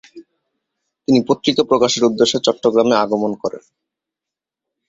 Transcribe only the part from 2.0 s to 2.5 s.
উদ্দেশ্যে